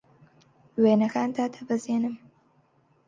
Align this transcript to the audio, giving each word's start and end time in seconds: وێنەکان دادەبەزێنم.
وێنەکان 0.81 1.29
دادەبەزێنم. 1.37 2.15